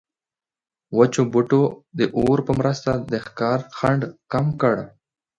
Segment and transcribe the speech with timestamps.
[0.97, 1.61] وچو بوټو
[1.97, 4.75] د اور په مرسته د ښکار خنډ کم کړ.